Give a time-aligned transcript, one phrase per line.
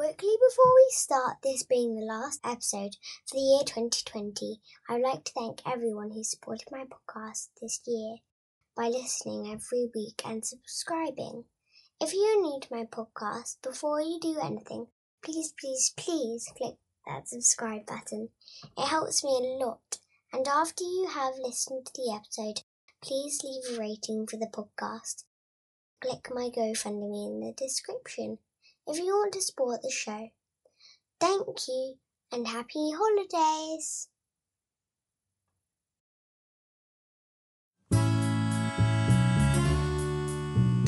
[0.00, 2.96] Quickly before we start this being the last episode
[3.28, 7.82] for the year 2020, I would like to thank everyone who supported my podcast this
[7.86, 8.16] year
[8.74, 11.44] by listening every week and subscribing.
[12.00, 14.86] If you're new to my podcast, before you do anything,
[15.22, 16.76] please, please, please click
[17.06, 18.30] that subscribe button.
[18.78, 19.98] It helps me a lot.
[20.32, 22.62] And after you have listened to the episode,
[23.02, 25.24] please leave a rating for the podcast.
[26.00, 28.38] Click my GoFundMe in the description
[28.90, 30.30] if you want to support the show.
[31.20, 31.94] Thank you
[32.32, 34.08] and happy holidays!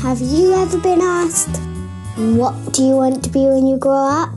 [0.03, 1.61] Have you ever been asked,
[2.17, 4.35] What do you want to be when you grow up?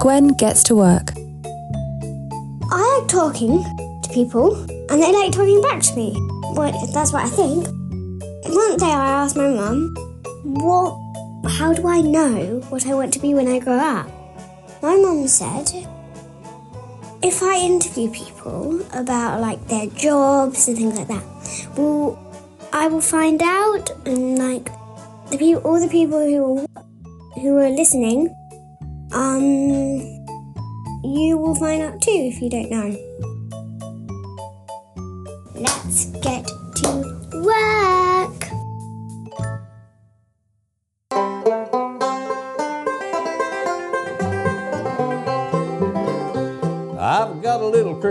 [0.00, 1.12] Gwen gets to work.
[2.70, 3.62] I like talking
[4.02, 4.54] to people,
[4.90, 6.12] and they like talking back to me.
[6.54, 7.66] Well, that's what I think.
[8.54, 9.94] One day I asked my mum,
[10.44, 11.01] What
[11.50, 14.10] how do I know what I want to be when I grow up?
[14.82, 15.70] My mum said,
[17.22, 21.24] if I interview people about like their jobs and things like that,
[21.76, 22.18] well,
[22.72, 24.64] I will find out, and like
[25.30, 26.66] the people, all the people who
[27.40, 28.34] who are listening,
[29.12, 30.00] um,
[31.04, 32.96] you will find out too if you don't know.
[35.54, 37.21] Let's get to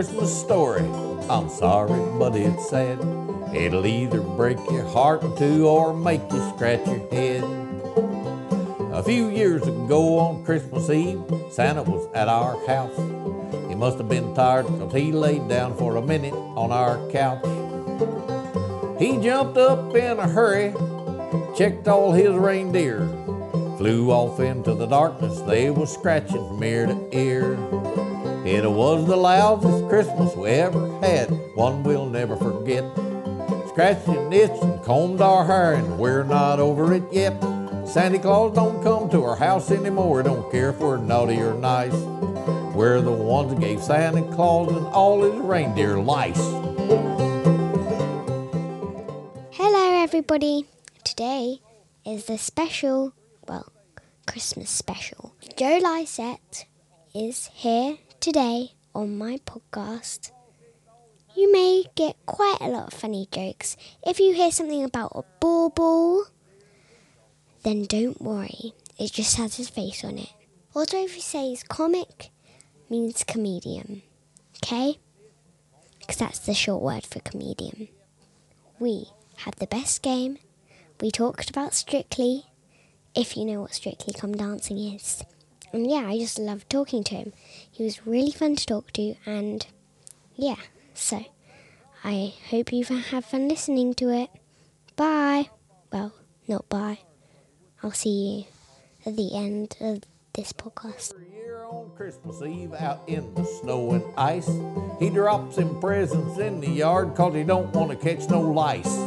[0.02, 0.82] Christmas story.
[1.30, 2.98] I'm sorry, but it's sad.
[3.54, 7.44] It'll either break your heart in two or make you scratch your head.
[8.94, 11.22] A few years ago on Christmas Eve,
[11.52, 12.98] Santa was at our house.
[13.70, 17.46] He must have been tired because he laid down for a minute on our couch.
[19.00, 20.74] He jumped up in a hurry,
[21.56, 23.08] checked all his reindeer,
[23.78, 25.42] flew off into the darkness.
[25.42, 28.11] They was scratching from ear to ear.
[28.44, 32.84] It was the loudest Christmas we ever had, one we'll never forget.
[33.70, 37.40] Scratched and itched and combed our hair, and we're not over it yet.
[37.86, 41.94] Santa Claus don't come to our house anymore, don't care if we're naughty or nice.
[42.74, 46.42] We're the ones that gave Santa Claus and all his reindeer lice.
[49.52, 50.66] Hello, everybody.
[51.04, 51.60] Today
[52.04, 53.14] is the special,
[53.48, 53.72] well,
[54.26, 55.36] Christmas special.
[55.56, 56.66] Joe Lycett
[57.14, 60.30] is here today on my podcast.
[61.36, 63.76] You may get quite a lot of funny jokes.
[64.06, 66.26] If you hear something about a bauble,
[67.64, 70.30] then don't worry, it just has his face on it.
[70.76, 72.30] Also, if you say he's comic,
[72.92, 74.04] means comedian.
[74.64, 75.00] Okay?
[76.00, 77.88] Because that's the short word for comedian.
[78.80, 79.08] We
[79.38, 80.38] had the best game.
[81.02, 82.46] We talked about Strictly,
[83.16, 85.24] if you know what Strictly Come Dancing is.
[85.74, 87.34] And yeah, I just loved talking to him.
[87.72, 89.66] He was really fun to talk to, and
[90.36, 90.58] yeah,
[90.94, 91.24] so
[92.04, 94.30] I hope you have fun listening to it.
[94.96, 95.50] Bye.
[95.92, 96.14] Well,
[96.48, 97.00] not bye.
[97.82, 101.14] I'll see you at the end of this podcast.
[101.34, 104.50] Year on Christmas Eve out in the snow and ice,
[105.00, 108.98] he drops him presents in the yard 'cause he don't want to catch no lice.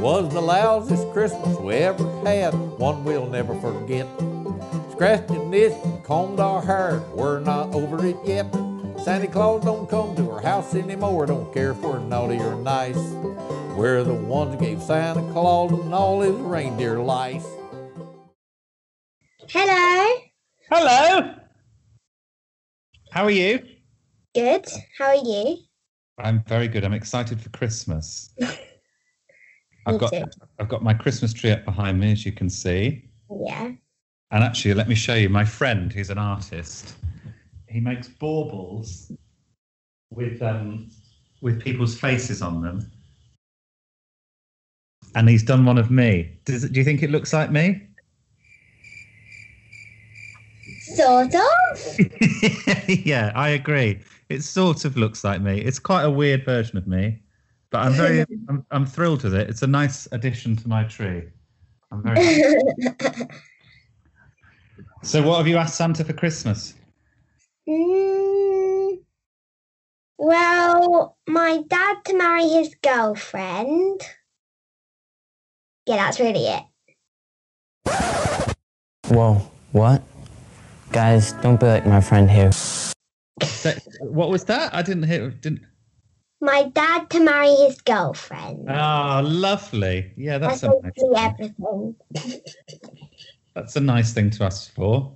[0.00, 4.06] Was the loudest Christmas we ever had, one we'll never forget.
[4.94, 8.46] Scratched and itched and combed our hair, we're not over it yet.
[9.02, 12.96] Santa Claus don't come to our house anymore, don't care if we're naughty or nice.
[13.76, 17.44] We're the ones that gave Santa Claus and all his reindeer lice.
[19.48, 20.14] Hello.
[20.70, 21.34] Hello.
[23.10, 23.64] How are you?
[24.32, 24.64] Good.
[24.96, 25.56] How are you?
[26.18, 26.84] I'm very good.
[26.84, 28.32] I'm excited for Christmas.
[29.86, 30.22] I've got too.
[30.60, 33.10] I've got my Christmas tree up behind me, as you can see.
[33.28, 33.72] Yeah.
[34.34, 36.96] And actually, let me show you my friend, who's an artist.
[37.68, 39.12] He makes baubles
[40.10, 40.90] with um
[41.40, 42.90] with people's faces on them.
[45.14, 46.36] And he's done one of me.
[46.46, 47.86] Does it, do you think it looks like me?
[50.80, 51.98] Sort of.
[53.06, 54.00] yeah, I agree.
[54.30, 55.60] It sort of looks like me.
[55.60, 57.22] It's quite a weird version of me,
[57.70, 59.48] but I'm very, I'm, I'm thrilled with it.
[59.48, 61.22] It's a nice addition to my tree.
[61.92, 62.42] I'm very.
[65.04, 66.74] so, what have you asked Santa for Christmas?
[67.68, 68.98] Mm,
[70.18, 74.00] well, my dad to marry his girlfriend.
[75.86, 76.64] Yeah, that's really it.
[79.08, 79.42] Whoa,
[79.72, 80.02] what?
[80.92, 82.52] Guys, don't be like my friend here.
[82.52, 84.74] Say- What was that?
[84.74, 85.30] I didn't hear.
[85.30, 85.62] Didn't.
[86.40, 88.66] My dad to marry his girlfriend.
[88.68, 90.12] Ah, lovely.
[90.16, 90.92] Yeah, that's That's a nice.
[90.94, 91.96] basically everything.
[93.54, 95.12] That's a nice thing to ask for.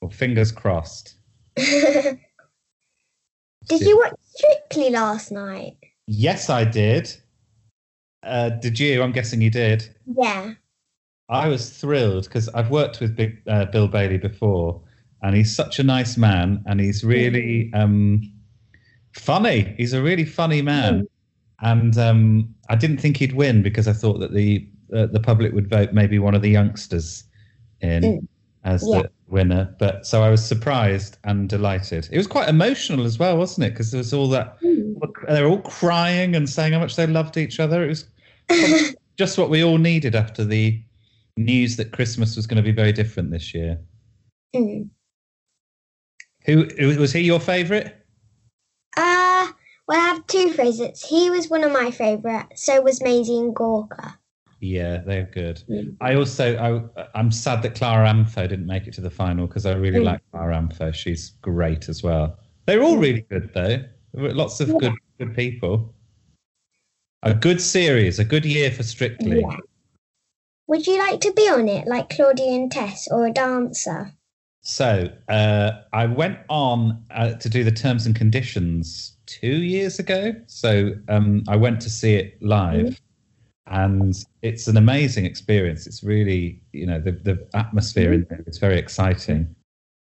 [0.00, 1.14] Well, fingers crossed.
[1.56, 2.20] Did
[3.68, 5.76] you watch Strictly last night?
[6.06, 7.14] Yes, I did.
[8.22, 9.02] Uh, did you?
[9.02, 9.88] I'm guessing you did.
[10.06, 10.54] Yeah.
[11.28, 14.82] I was thrilled because I've worked with Big, uh, Bill Bailey before,
[15.22, 18.22] and he's such a nice man, and he's really um,
[19.12, 19.74] funny.
[19.78, 21.06] He's a really funny man,
[21.60, 25.52] and um, I didn't think he'd win because I thought that the uh, the public
[25.52, 27.24] would vote maybe one of the youngsters
[27.84, 28.28] in Mm.
[28.64, 29.02] as Yeah.
[29.02, 29.74] the winner.
[29.78, 32.08] But so I was surprised and delighted.
[32.10, 33.70] It was quite emotional as well, wasn't it?
[33.70, 34.58] Because there was all that
[35.28, 37.84] they were all crying and saying how much they loved each other.
[37.84, 38.04] It was
[39.18, 40.80] just what we all needed after the
[41.36, 43.78] news that Christmas was going to be very different this year.
[44.54, 44.88] Mm.
[46.46, 47.88] Who who- was he your favourite?
[48.96, 49.48] Uh,
[49.88, 51.04] well, I have two favourites.
[51.06, 52.62] He was one of my favourites.
[52.64, 54.18] So was Maisie and Gorka.
[54.64, 55.62] Yeah, they're good.
[55.68, 55.94] Mm.
[56.00, 56.56] I also
[56.96, 60.00] I I'm sad that Clara Amfo didn't make it to the final because I really
[60.00, 60.04] Mm.
[60.04, 60.94] like Clara Amfo.
[60.94, 62.38] She's great as well.
[62.64, 63.84] They're all really good though.
[64.14, 64.78] Lots of Yeah.
[64.78, 65.94] good good people.
[67.24, 69.40] A good series, a good year for Strictly.
[69.42, 69.58] Yeah.
[70.66, 74.12] Would you like to be on it, like Claudia and Tess, or a dancer?
[74.62, 80.32] So uh, I went on uh, to do the terms and conditions two years ago.
[80.46, 82.98] So um, I went to see it live,
[83.66, 85.86] and it's an amazing experience.
[85.86, 89.54] It's really, you know, the the atmosphere in there is very exciting.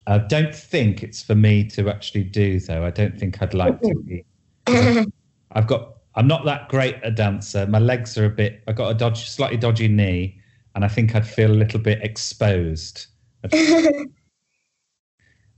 [0.06, 2.84] I don't think it's for me to actually do, though.
[2.84, 4.24] I don't think I'd like to be.
[5.52, 5.96] I've got.
[6.14, 7.66] I'm not that great a dancer.
[7.66, 8.62] My legs are a bit.
[8.68, 10.38] I've got a dodgy, slightly dodgy knee,
[10.74, 13.06] and I think I'd feel a little bit exposed.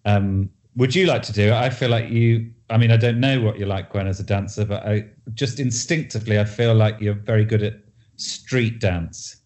[0.05, 1.52] Um, would you like to do it?
[1.52, 2.50] I feel like you.
[2.70, 5.61] I mean, I don't know what you're like, Gwen, as a dancer, but I just
[5.61, 7.75] instinctively, I feel like you're very good at
[8.16, 9.37] street dance.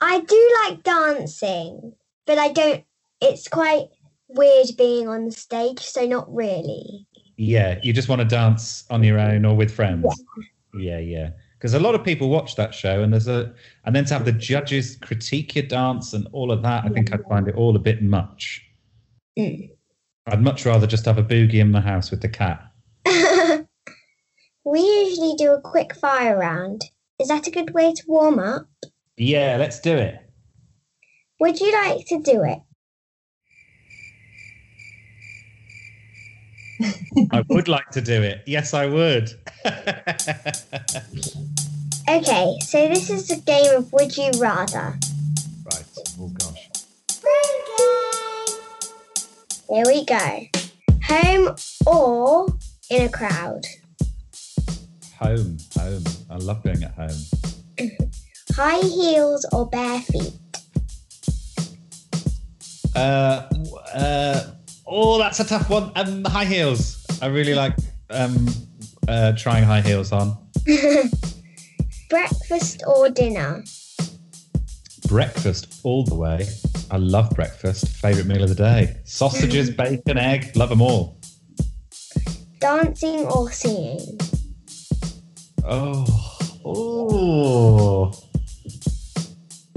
[0.00, 1.94] I do like dancing,
[2.26, 2.84] but I don't.
[3.20, 3.86] It's quite
[4.28, 7.06] weird being on the stage, so not really.
[7.36, 10.06] Yeah, you just want to dance on your own or with friends.
[10.74, 11.30] Yeah, yeah.
[11.58, 13.54] Because a lot of people watch that show, and there's a,
[13.84, 17.12] and then to have the judges critique your dance and all of that, I think
[17.14, 18.64] I'd find it all a bit much.
[19.38, 19.70] Mm.
[20.26, 22.64] I'd much rather just have a boogie in the house with the cat.
[24.64, 26.82] we usually do a quick fire round.
[27.20, 28.66] Is that a good way to warm up?
[29.16, 30.18] Yeah, let's do it.
[31.40, 32.58] Would you like to do it?
[37.30, 38.42] I would like to do it.
[38.46, 39.30] Yes, I would.
[42.08, 44.98] Okay, so this is a game of Would You Rather.
[45.64, 45.84] Right.
[46.18, 46.68] Oh gosh.
[49.68, 50.46] Here we go.
[51.04, 51.54] Home
[51.86, 52.46] or
[52.90, 53.64] in a crowd?
[55.22, 56.04] Home, home.
[56.30, 57.16] I love being at home.
[58.56, 60.32] High heels or bare feet?
[62.96, 63.48] Uh,
[63.94, 64.40] uh,
[64.84, 65.92] oh, that's a tough one.
[65.94, 67.06] Um, high heels.
[67.22, 67.76] I really like
[68.10, 68.48] um,
[69.06, 70.36] uh, trying high heels on.
[72.10, 73.62] Breakfast or dinner?
[75.06, 76.48] Breakfast all the way.
[76.90, 77.86] I love breakfast.
[77.86, 78.96] Favorite meal of the day.
[79.04, 80.56] Sausages, bacon, egg.
[80.56, 81.16] Love them all.
[82.58, 84.18] Dancing or singing?
[85.64, 86.04] Oh,
[86.64, 88.12] oh.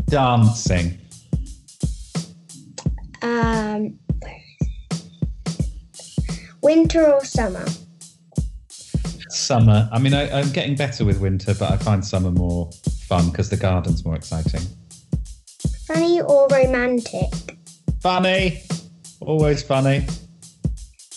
[0.06, 0.98] Dancing.
[3.22, 6.40] Um, where is it?
[6.62, 7.66] Winter or summer?
[9.30, 9.88] Summer.
[9.92, 12.72] I mean, I, I'm getting better with winter, but I find summer more
[13.08, 14.62] fun because the garden's more exciting.
[15.88, 17.32] Funny or romantic?
[18.02, 18.64] Funny.
[19.22, 20.08] Always funny.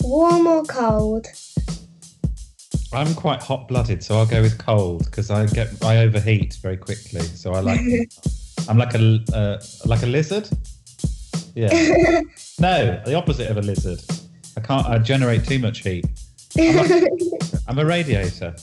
[0.01, 1.25] Warm or cold?
[2.91, 6.77] I'm quite hot blooded, so I'll go with cold because I get I overheat very
[6.77, 7.21] quickly.
[7.21, 7.81] So I like.
[8.67, 10.49] I'm like a uh, like a lizard.
[11.55, 12.21] Yeah.
[12.61, 14.01] No, the opposite of a lizard.
[14.57, 14.85] I can't.
[14.85, 16.03] I generate too much heat.
[16.57, 17.11] I'm, like-
[17.69, 18.53] I'm a radiator.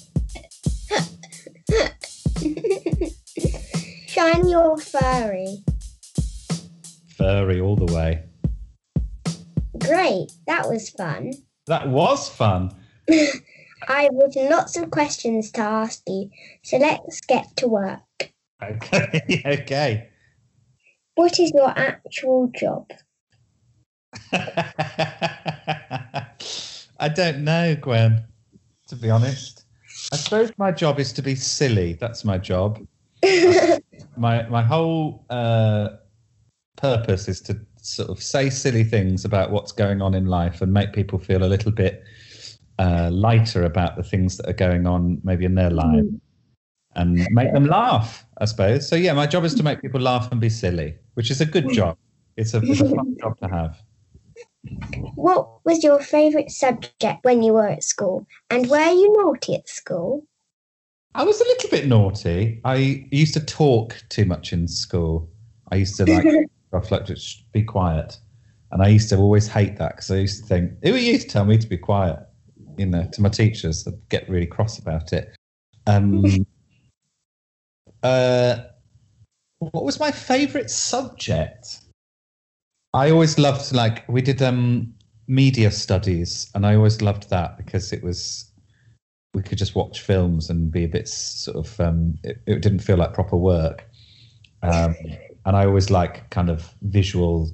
[4.06, 5.64] Shiny or furry?
[7.16, 8.24] Furry all the way.
[9.78, 11.32] Great, that was fun.
[11.66, 12.74] That was fun.
[13.88, 16.30] I've lots of questions to ask you,
[16.62, 18.32] so let's get to work.
[18.62, 19.42] Okay.
[19.46, 20.08] okay.
[21.14, 22.90] What is your actual job?
[26.98, 28.24] I don't know, Gwen.
[28.88, 29.64] To be honest,
[30.12, 31.94] I suppose my job is to be silly.
[31.94, 32.86] That's my job.
[34.16, 35.88] my my whole uh,
[36.76, 40.72] purpose is to sort of say silly things about what's going on in life and
[40.72, 42.04] make people feel a little bit
[42.78, 46.04] uh, lighter about the things that are going on, maybe in their life,
[46.94, 48.24] and make them laugh.
[48.38, 48.88] I suppose.
[48.88, 50.96] So yeah, my job is to make people laugh and be silly.
[51.14, 51.96] which is a good job.
[52.36, 53.82] It's a, it's a fun job to have.
[55.14, 58.26] What was your favourite subject when you were at school?
[58.50, 60.26] And were you naughty at school?
[61.14, 62.60] I was a little bit naughty.
[62.64, 65.30] I used to talk too much in school.
[65.72, 66.26] I used to like,
[66.74, 67.16] I like to
[67.52, 68.18] be quiet.
[68.72, 71.18] And I used to always hate that because I used to think, who are you
[71.18, 72.18] to tell me to be quiet?
[72.76, 75.34] You know, to my teachers, they'd get really cross about it.
[75.86, 76.24] Um,
[78.02, 78.56] uh,
[79.58, 81.80] what was my favourite subject?
[82.92, 84.94] I always loved like we did um
[85.26, 88.50] media studies, and I always loved that because it was
[89.34, 92.78] we could just watch films and be a bit sort of um, it, it didn't
[92.78, 93.86] feel like proper work.
[94.62, 94.96] Um,
[95.44, 97.50] and I always like kind of visual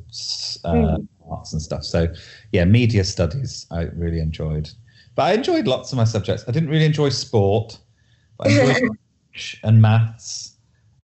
[0.64, 0.98] uh,
[1.28, 1.84] arts and stuff.
[1.84, 2.06] So
[2.52, 4.70] yeah, media studies I really enjoyed.
[5.14, 6.44] But I enjoyed lots of my subjects.
[6.48, 7.78] I didn't really enjoy sport,
[8.38, 8.76] but I enjoyed
[9.32, 10.56] English and maths.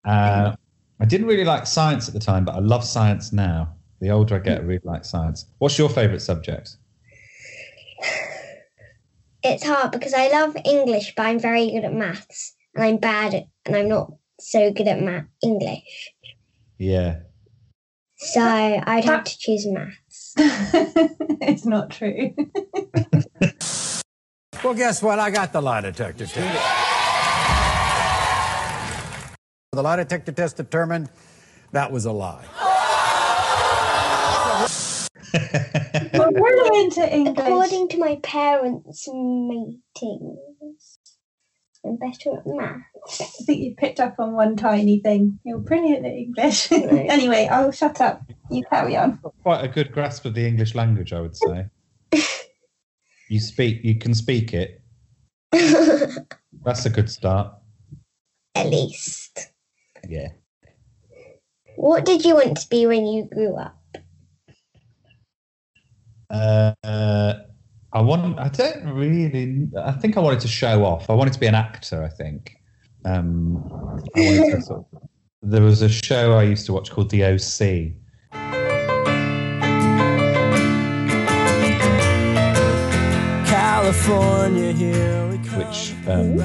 [0.06, 0.56] Uh,
[1.00, 3.74] I didn't really like science at the time, but I love science now.
[4.00, 5.46] The older I get, I really like science.
[5.58, 6.78] What's your favourite subject?
[9.44, 13.34] It's hard because I love English, but I'm very good at maths, and I'm bad
[13.34, 16.12] at, and I'm not so good at math English.
[16.78, 17.20] Yeah.
[18.18, 20.34] So I'd have to choose maths.
[20.38, 22.36] it's not true.
[24.64, 25.20] Well, guess what?
[25.20, 26.36] I got the lie detector test.
[29.72, 31.10] The lie detector test determined
[31.72, 32.46] that was a lie.
[36.14, 37.38] well, we're into English.
[37.38, 40.40] According to my parents' meetings,
[41.86, 43.22] I'm better at maths.
[43.22, 45.40] I think you picked up on one tiny thing.
[45.44, 46.72] You're brilliant at English.
[46.72, 48.22] anyway, I'll shut up.
[48.50, 49.20] You carry on.
[49.44, 51.68] Quite a good grasp of the English language, I would say.
[53.30, 54.82] You speak, you can speak it.
[56.64, 57.54] That's a good start.
[58.56, 59.52] At least.
[60.08, 60.30] Yeah.
[61.76, 63.78] What did you want to be when you grew up?
[66.30, 66.74] Uh,
[67.94, 68.38] I want.
[68.40, 69.68] I don't really.
[69.80, 71.10] I think I wanted to show off.
[71.10, 72.04] I wanted to be an actor.
[72.04, 72.56] I think.
[73.06, 73.64] Um,
[74.16, 75.02] I wanted to sort of,
[75.42, 77.94] there was a show I used to watch called The OC.
[83.88, 85.60] California, here we come.
[85.60, 86.42] which um,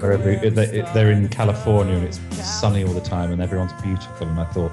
[0.00, 4.28] every, they- they're in California and it's sunny all the time and everyone's beautiful.
[4.28, 4.70] And I thought,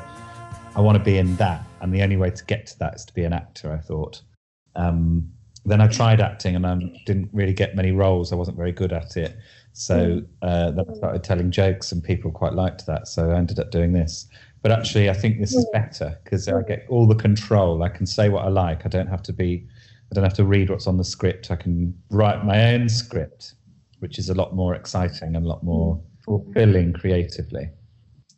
[0.75, 1.65] I want to be in that.
[1.81, 4.21] And the only way to get to that is to be an actor, I thought.
[4.75, 5.27] Um,
[5.65, 6.77] then I tried acting and I
[7.07, 8.31] didn't really get many roles.
[8.31, 9.35] I wasn't very good at it.
[9.71, 13.07] So uh, then I started telling jokes and people quite liked that.
[13.07, 14.27] So I ended up doing this.
[14.61, 17.81] But actually, I think this is better because I get all the control.
[17.81, 18.85] I can say what I like.
[18.85, 19.65] I don't have to be,
[20.13, 21.49] I don't have to read what's on the script.
[21.49, 23.55] I can write my own script,
[23.97, 27.71] which is a lot more exciting and a lot more fulfilling creatively.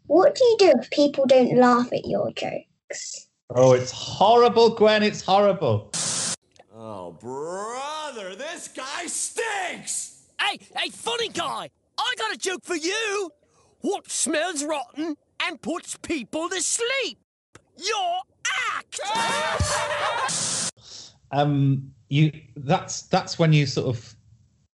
[0.06, 3.28] What do you do if people don't laugh at your jokes?
[3.50, 5.04] Oh, it's horrible, Gwen.
[5.04, 5.92] It's horrible.
[6.74, 10.30] Oh, brother, this guy stinks!
[10.40, 11.70] Hey, hey, funny guy!
[11.98, 13.32] I got a joke for you!
[13.82, 17.18] What smells rotten and puts people to sleep?
[17.76, 18.22] Your
[18.78, 19.02] act!
[21.36, 24.16] um you that's that's when you sort of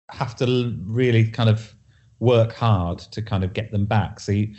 [0.09, 1.73] have to really kind of
[2.19, 4.19] work hard to kind of get them back.
[4.19, 4.55] So you,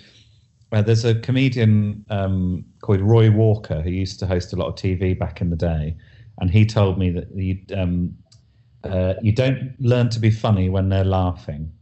[0.71, 4.75] uh, there's a comedian um, called Roy Walker who used to host a lot of
[4.75, 5.97] TV back in the day,
[6.39, 8.15] and he told me that you um,
[8.85, 11.73] uh, you don't learn to be funny when they're laughing,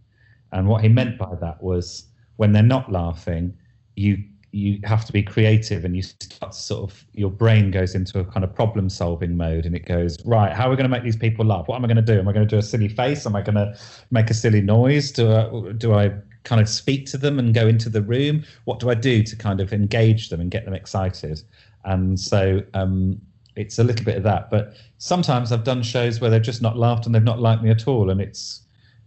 [0.52, 2.06] and what he meant by that was
[2.36, 3.52] when they're not laughing,
[3.96, 4.22] you
[4.56, 8.18] you have to be creative and you start to sort of your brain goes into
[8.18, 10.88] a kind of problem solving mode and it goes right how are we going to
[10.88, 11.68] make these people laugh?
[11.68, 12.18] What am i going to do?
[12.18, 13.26] Am i going to do a silly face?
[13.26, 13.76] Am i going to
[14.10, 15.12] make a silly noise?
[15.12, 16.10] Do I, do i
[16.44, 18.44] kind of speak to them and go into the room?
[18.64, 21.42] What do i do to kind of engage them and get them excited?
[21.84, 23.20] And so um,
[23.56, 26.76] it's a little bit of that but sometimes i've done shows where they've just not
[26.76, 28.65] laughed and they've not liked me at all and it's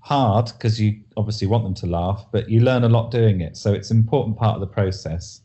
[0.09, 3.55] hard because you obviously want them to laugh, but you learn a lot doing it.
[3.55, 5.41] So it's an important part of the process.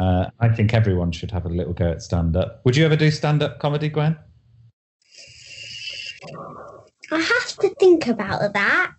[0.00, 2.60] Uh, I think everyone should have a little go at stand up.
[2.64, 4.18] Would you ever do stand up comedy, Gwen?
[7.12, 8.92] I have to think about that.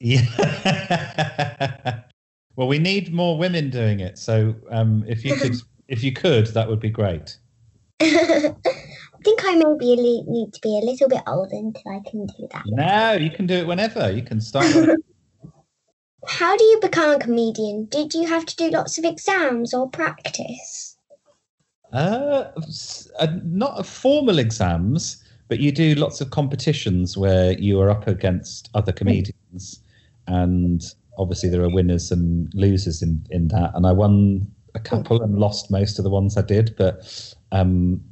[0.00, 0.22] Yeah.
[2.56, 4.16] well, we need more women doing it.
[4.16, 5.56] So um, if you could,
[5.88, 7.36] if you could, that would be great.
[9.24, 12.46] I think I maybe need to be a little bit older until I can do
[12.52, 12.64] that.
[12.66, 14.12] No, you can do it whenever.
[14.12, 14.66] You can start.
[16.28, 17.86] How do you become a comedian?
[17.86, 20.98] Did you have to do lots of exams or practice?
[21.90, 22.50] Uh,
[23.18, 28.68] uh, not formal exams, but you do lots of competitions where you are up against
[28.74, 29.80] other comedians,
[30.26, 30.84] and
[31.16, 33.70] obviously there are winners and losers in in that.
[33.74, 38.02] And I won a couple and lost most of the ones I did, but um,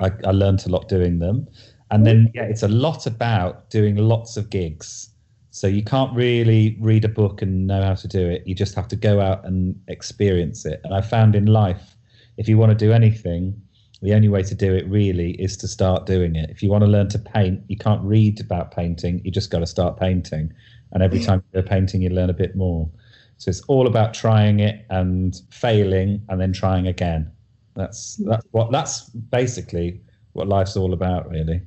[0.00, 1.48] I, I learned a lot doing them.
[1.90, 2.30] And then, mm.
[2.34, 5.10] yeah, it's a lot about doing lots of gigs.
[5.50, 8.42] So you can't really read a book and know how to do it.
[8.46, 10.80] You just have to go out and experience it.
[10.84, 11.94] And I found in life,
[12.38, 13.60] if you want to do anything,
[14.00, 16.48] the only way to do it really is to start doing it.
[16.48, 19.20] If you want to learn to paint, you can't read about painting.
[19.24, 20.52] You just got to start painting.
[20.92, 21.26] And every mm.
[21.26, 22.88] time you do a painting, you learn a bit more.
[23.36, 27.30] So it's all about trying it and failing and then trying again.
[27.74, 30.00] That's that's what that's basically
[30.32, 31.62] what life's all about, really.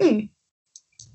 [0.00, 0.20] Hmm.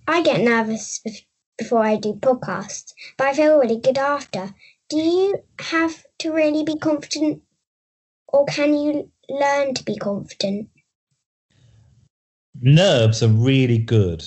[0.08, 1.26] I get nervous bef-
[1.58, 4.54] before I do podcasts, but I feel really good after.
[4.90, 7.42] Do you have to really be confident,
[8.28, 10.70] or can you learn to be confident?
[12.62, 14.24] Nerves are really good.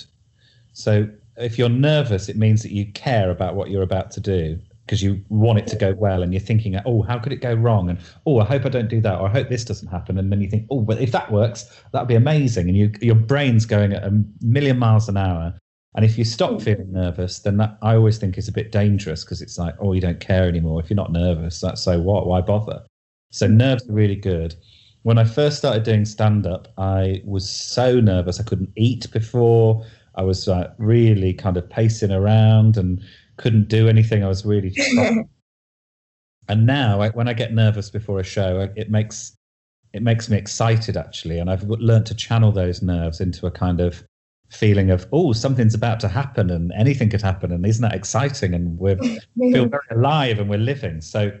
[0.73, 4.59] So if you're nervous, it means that you care about what you're about to do
[4.89, 7.53] because you want it to go well and you're thinking, oh, how could it go
[7.53, 7.91] wrong?
[7.91, 10.17] And oh, I hope I don't do that, or I hope this doesn't happen.
[10.17, 12.67] And then you think, oh, but if that works, that'd be amazing.
[12.69, 15.53] And you, your brain's going at a million miles an hour.
[15.95, 16.61] And if you stop mm.
[16.63, 19.93] feeling nervous, then that I always think is a bit dangerous because it's like, oh,
[19.93, 20.79] you don't care anymore.
[20.79, 22.25] If you're not nervous, that's so what?
[22.25, 22.83] Why bother?
[23.29, 23.57] So mm.
[23.57, 24.55] nerves are really good.
[25.03, 28.39] When I first started doing stand up, I was so nervous.
[28.39, 29.85] I couldn't eat before.
[30.15, 33.03] I was like really kind of pacing around and
[33.39, 34.23] couldn't do anything.
[34.23, 34.75] I was really.
[36.47, 39.35] and now, I, when I get nervous before a show, it makes
[39.93, 43.81] it makes me excited actually, and I've learned to channel those nerves into a kind
[43.81, 44.03] of
[44.51, 47.51] feeling of oh something's about to happen and anything could happen.
[47.51, 48.53] And isn't that exciting?
[48.53, 48.95] And we
[49.51, 51.01] feel very alive and we're living.
[51.01, 51.31] So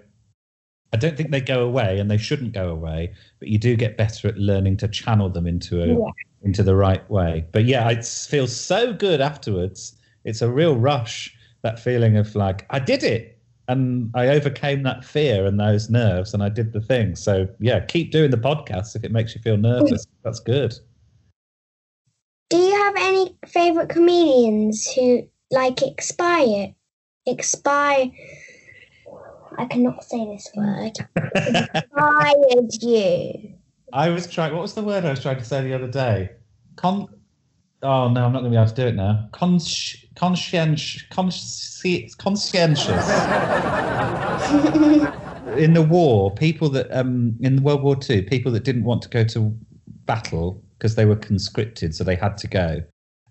[0.91, 3.95] i don't think they go away and they shouldn't go away but you do get
[3.95, 6.11] better at learning to channel them into a Yeah.
[6.41, 7.45] into the right way.
[7.51, 9.95] But yeah i feel so good afterwards.
[10.25, 13.37] It's a real rush that feeling of like i did it
[13.67, 17.79] and i overcame that fear and those nerves and i did the thing so yeah
[17.79, 20.73] keep doing the podcast if it makes you feel nervous that's good
[22.49, 26.73] Do you have any favourite comedians who like expire?
[27.25, 28.11] Expire.
[29.57, 30.93] I cannot say this word.
[31.35, 33.53] Inspired you.
[33.93, 34.53] I was trying.
[34.53, 36.31] What was the word I was trying to say the other day?
[36.75, 37.07] Con.
[37.81, 39.29] Oh no, I'm not going to be able to do it now.
[39.31, 41.03] Consci- conscientious.
[41.11, 42.89] Consci- conscientious.
[45.57, 49.09] in the war, people that um in World War Two, people that didn't want to
[49.09, 49.55] go to
[50.05, 52.81] battle because they were conscripted, so they had to go.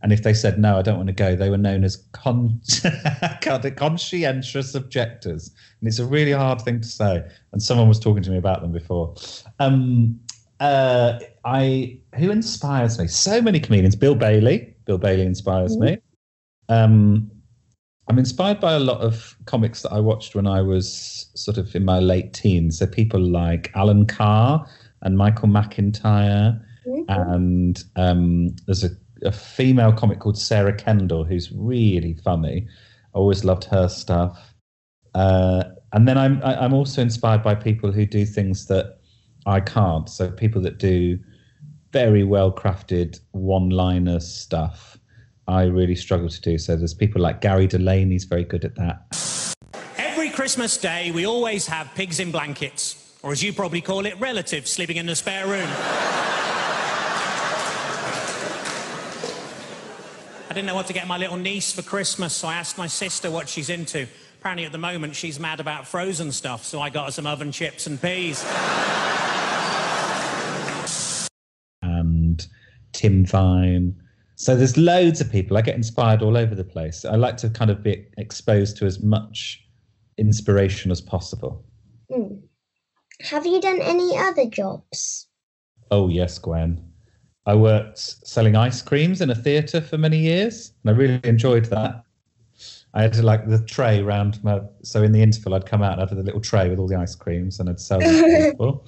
[0.03, 2.61] And if they said no, I don't want to go, they were known as con-
[3.43, 5.51] conscientious objectors.
[5.81, 7.25] And it's a really hard thing to say.
[7.53, 9.17] And someone was talking to me about them before.
[9.59, 10.21] Um,
[10.61, 13.07] uh, I who inspires me?
[13.07, 13.97] So many comedians.
[13.97, 14.75] Bill Bailey.
[14.85, 15.99] Bill Bailey inspires me.
[16.69, 17.31] Um,
[18.09, 21.75] I'm inspired by a lot of comics that I watched when I was sort of
[21.77, 22.79] in my late teens.
[22.79, 24.67] So people like Alan Carr
[25.03, 26.61] and Michael McIntyre,
[27.09, 28.91] and um, there's a,
[29.23, 32.67] a female comic called Sarah Kendall who's really funny.
[33.15, 34.55] I always loved her stuff.
[35.15, 38.98] Uh, and then I'm I- I'm also inspired by people who do things that
[39.49, 40.09] I can't.
[40.11, 41.19] So people that do
[41.91, 44.99] very well crafted one liner stuff.
[45.49, 46.59] I really struggle to do.
[46.59, 49.55] So there's people like Gary Delaney's very good at that.
[49.97, 54.21] Every Christmas day, we always have pigs in blankets, or as you probably call it,
[54.21, 55.69] relatives sleeping in the spare room.
[60.51, 62.87] I didn't know what to get my little niece for Christmas, so I asked my
[62.87, 64.07] sister what she's into.
[64.41, 67.51] Apparently, at the moment, she's mad about frozen stuff, so I got her some oven
[67.51, 68.45] chips and peas.
[72.99, 73.95] Tim Vine.
[74.35, 75.57] So there's loads of people.
[75.57, 77.05] I get inspired all over the place.
[77.05, 79.65] I like to kind of be exposed to as much
[80.17, 81.65] inspiration as possible.
[82.13, 82.39] Hmm.
[83.21, 85.29] Have you done any other jobs?
[85.93, 86.85] Oh yes, Gwen.
[87.47, 91.67] I worked selling ice creams in a theatre for many years, and I really enjoyed
[91.67, 92.03] that.
[92.95, 95.93] I had to like the tray round my so in the interval I'd come out
[95.93, 98.13] and I'd have the little tray with all the ice creams and I'd sell them
[98.13, 98.85] to people.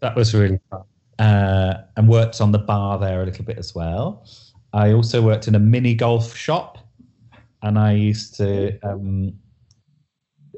[0.00, 0.82] that was really fun.
[1.18, 4.26] Uh, and worked on the bar there a little bit as well.
[4.72, 6.78] I also worked in a mini golf shop,
[7.62, 9.34] and I used to um,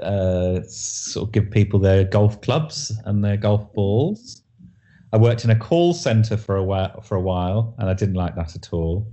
[0.01, 4.43] uh, sort of give people their golf clubs and their golf balls.
[5.13, 8.15] I worked in a call center for a while, for a while, and I didn't
[8.15, 9.13] like that at all.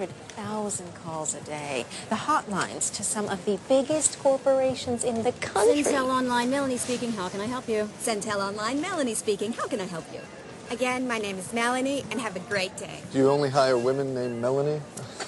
[0.00, 1.84] We handle nearly 200,000 calls a day.
[2.08, 5.82] The hotlines to some of the biggest corporations in the country.
[5.82, 7.12] Centel Online, Melanie speaking.
[7.12, 7.90] How can I help you?
[8.00, 9.52] Centel Online, Melanie speaking.
[9.52, 10.20] How can I help you?
[10.70, 13.00] Again, my name is Melanie, and have a great day.
[13.12, 14.80] Do you only hire women named Melanie?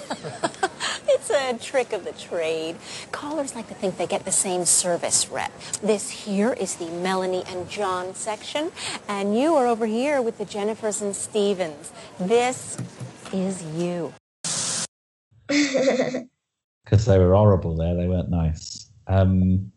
[1.05, 2.75] It's a trick of the trade.
[3.11, 5.51] Callers like to think they get the same service rep.
[5.81, 8.71] This here is the Melanie and John section,
[9.07, 11.93] and you are over here with the Jennifers and Stevens.
[12.19, 12.77] This
[13.31, 14.13] is you.
[16.83, 17.95] because they were horrible there.
[17.95, 18.91] They weren't nice.
[19.07, 19.71] Um,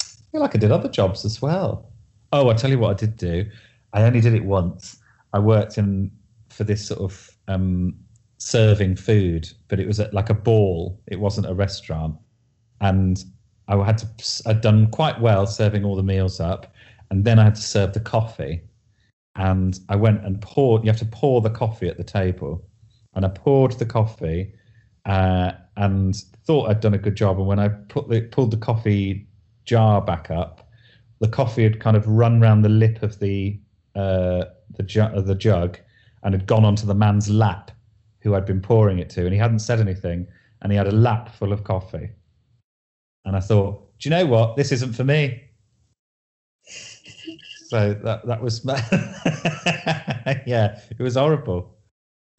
[0.00, 1.92] I feel like I did other jobs as well.
[2.32, 3.46] Oh, I'll tell you what I did do.
[3.92, 4.98] I only did it once.
[5.32, 6.10] I worked in
[6.48, 7.94] for this sort of um,
[8.38, 11.00] serving food, but it was at like a ball.
[11.06, 12.16] It wasn't a restaurant,
[12.80, 13.22] and
[13.68, 14.08] I had to.
[14.46, 16.74] I'd done quite well serving all the meals up,
[17.10, 18.62] and then I had to serve the coffee.
[19.36, 20.84] And I went and poured.
[20.84, 22.66] You have to pour the coffee at the table,
[23.16, 24.52] and I poured the coffee,
[25.06, 26.14] uh, and
[26.46, 27.38] thought I'd done a good job.
[27.38, 29.26] And when I put the pulled the coffee
[29.64, 30.70] jar back up,
[31.20, 33.58] the coffee had kind of run round the lip of the
[33.96, 34.44] uh,
[34.76, 35.78] the, ju- the jug
[36.22, 37.70] and had gone onto the man's lap
[38.20, 40.26] who I'd been pouring it to, and he hadn't said anything,
[40.62, 42.10] and he had a lap full of coffee.
[43.24, 44.56] And I thought, do you know what?
[44.56, 45.42] This isn't for me.
[47.68, 48.64] So that that was,
[50.46, 51.74] yeah, it was horrible.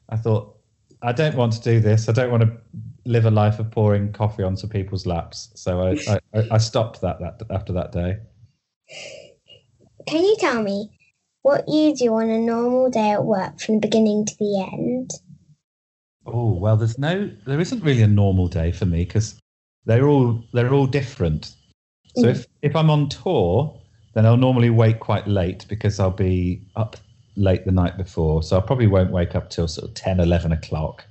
[0.08, 0.57] I thought,
[1.02, 2.10] I don't want to do this.
[2.10, 2.52] I don't want to
[3.06, 5.50] live a life of pouring coffee onto people's laps.
[5.56, 8.18] So I, I, I stopped that, that after that day.
[10.08, 10.90] Can you tell me
[11.44, 15.12] what you do on a normal day at work from the beginning to the end?
[16.26, 19.40] Oh well, there's no, there isn't really a normal day for me because
[19.86, 21.54] they're all they're all different.
[22.16, 22.32] So Mm.
[22.32, 23.80] if if I'm on tour,
[24.14, 26.98] then I'll normally wake quite late because I'll be up
[27.38, 28.44] late the night before.
[28.44, 31.06] So I probably won't wake up till sort of 10, 11 o'clock,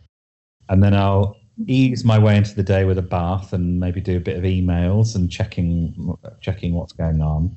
[0.69, 1.37] and then I'll
[1.67, 4.45] ease my way into the day with a bath and maybe do a bit of
[4.45, 7.57] emails and checking checking what's going on,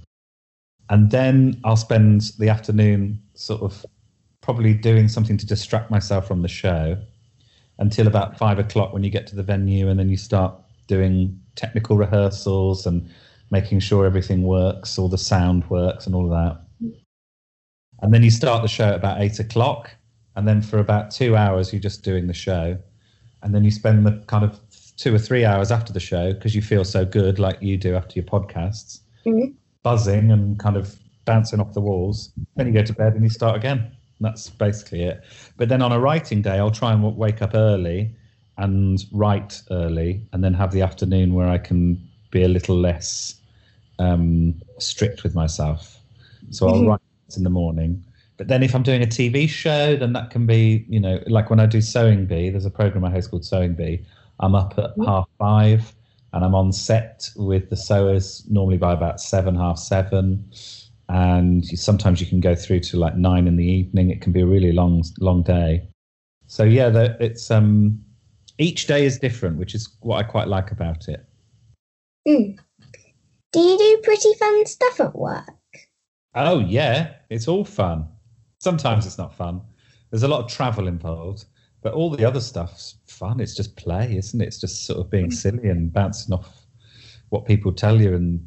[0.89, 3.85] and then I'll spend the afternoon sort of
[4.41, 6.97] probably doing something to distract myself from the show
[7.79, 10.53] until about five o'clock when you get to the venue and then you start
[10.87, 13.09] doing technical rehearsals and
[13.51, 16.61] making sure everything works, all the sound works and all of that.
[18.01, 19.95] And then you start the show at about eight o'clock.
[20.35, 22.77] And then for about two hours, you're just doing the show.
[23.43, 24.59] And then you spend the kind of
[24.97, 27.95] two or three hours after the show because you feel so good, like you do
[27.95, 29.53] after your podcasts, Mhm.
[29.83, 32.31] buzzing and kind of bouncing off the walls.
[32.55, 33.79] Then you go to bed and you start again.
[33.79, 35.23] And that's basically it.
[35.57, 38.13] But then on a writing day, I'll try and wake up early
[38.57, 41.97] and write early, and then have the afternoon where I can
[42.29, 43.35] be a little less
[43.99, 45.97] um, strict with myself.
[46.51, 46.87] So I'll Mhm.
[46.87, 46.99] write
[47.37, 48.03] in the morning.
[48.37, 51.49] But then if I'm doing a TV show, then that can be, you know, like
[51.49, 54.05] when I do Sewing Bee, there's a program I host called Sewing Bee.
[54.39, 55.93] I'm up at half five
[56.31, 60.49] and I'm on set with the sewers normally by about seven, half seven.
[61.09, 64.09] And sometimes you can go through to like nine in the evening.
[64.09, 65.89] It can be a really long, long day.
[66.47, 68.01] So yeah, the, it's um,
[68.57, 71.25] each day is different, which is what I quite like about it.
[72.27, 72.57] Mm.
[73.51, 75.49] Do you do pretty fun stuff at work?
[76.35, 78.07] Oh yeah, it's all fun.
[78.59, 79.61] Sometimes it's not fun.
[80.09, 81.45] There's a lot of travel involved,
[81.81, 83.39] but all the other stuff's fun.
[83.39, 84.45] It's just play, isn't it?
[84.45, 85.33] It's just sort of being mm.
[85.33, 86.65] silly and bouncing off
[87.29, 88.45] what people tell you and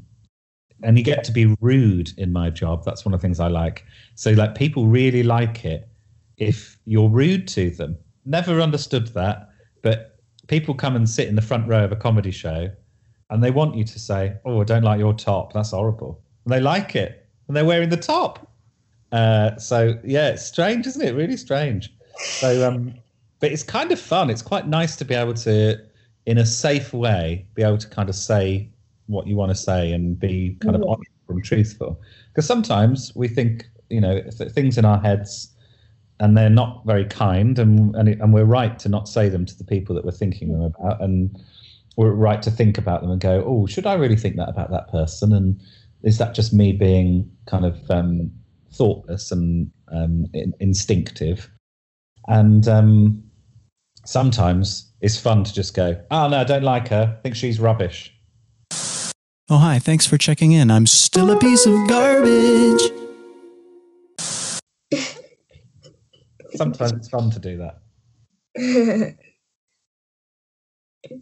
[0.85, 2.85] and you get to be rude in my job.
[2.85, 3.85] That's one of the things I like.
[4.17, 5.89] So like people really like it
[6.39, 7.97] if you're rude to them.
[8.25, 9.51] Never understood that,
[9.83, 10.17] but
[10.49, 12.69] people come and sit in the front row of a comedy show
[13.31, 15.53] and they want you to say, "Oh, I don't like your top.
[15.53, 18.51] That's horrible." And they like it, and they're wearing the top.
[19.11, 21.15] Uh, so yeah, it's strange, isn't it?
[21.15, 21.93] Really strange.
[22.17, 22.95] So, um,
[23.41, 24.31] but it's kind of fun.
[24.31, 25.77] It's quite nice to be able to,
[26.27, 28.69] in a safe way, be able to kind of say
[29.07, 32.01] what you want to say and be kind of honest and truthful.
[32.29, 35.49] Because sometimes we think, you know, th- things in our heads,
[36.21, 39.45] and they're not very kind, and and, it, and we're right to not say them
[39.45, 41.37] to the people that we're thinking them about, and
[41.97, 44.71] we're right to think about them and go, oh, should I really think that about
[44.71, 45.33] that person?
[45.33, 45.61] And
[46.03, 48.31] is that just me being kind of um,
[48.73, 51.51] thoughtless and um, in, instinctive?
[52.29, 53.23] And um,
[54.05, 57.17] sometimes it's fun to just go, oh no, I don't like her.
[57.19, 58.15] I think she's rubbish.
[59.51, 59.79] Oh, hi.
[59.79, 60.71] Thanks for checking in.
[60.71, 62.81] I'm still a piece of garbage.
[66.55, 67.79] Sometimes it's fun to do that.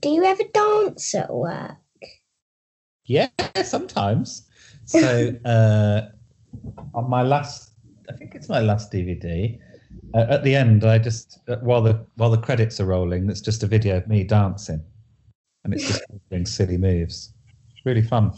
[0.00, 1.76] do you ever dance at work?
[3.04, 3.28] Yeah,
[3.64, 4.46] sometimes.
[4.90, 6.08] So uh,
[6.94, 7.74] on my last,
[8.08, 9.58] I think it's my last DVD.
[10.14, 13.40] Uh, at the end, I just uh, while the while the credits are rolling, it's
[13.40, 14.82] just a video of me dancing,
[15.64, 17.32] and it's just doing silly moves.
[17.70, 18.32] It's really fun.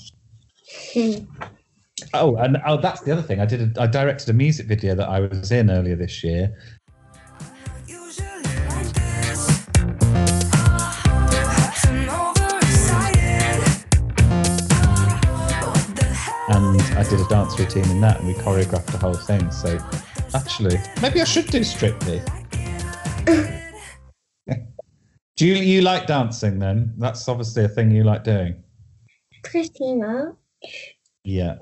[2.14, 3.40] Oh, and oh, that's the other thing.
[3.40, 3.76] I did.
[3.76, 6.54] A, I directed a music video that I was in earlier this year.
[17.12, 19.50] Did a dance routine in that, and we choreographed the whole thing.
[19.50, 19.78] So
[20.32, 22.22] actually, maybe I should do Strictly.
[25.36, 26.94] do you you like dancing then?
[26.96, 28.64] That's obviously a thing you like doing.
[29.44, 30.36] Pretty much.
[31.22, 31.56] Yeah.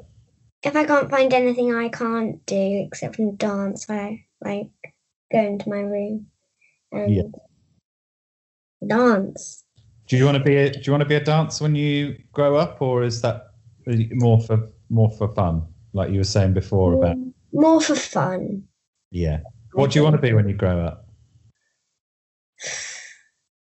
[0.63, 4.71] If I can't find anything I can't do except from dance, I like
[5.33, 6.27] go into my room
[6.93, 7.23] and Yeah.
[8.87, 9.65] dance.
[10.07, 12.23] Do you want to be a, Do you want to be a dancer when you
[12.33, 13.49] grow up, or is that
[14.13, 17.16] more for more for fun, like you were saying before about?
[17.16, 18.64] Mm, more for fun.
[19.11, 19.40] Yeah.
[19.72, 21.07] What do you want to be when you grow up?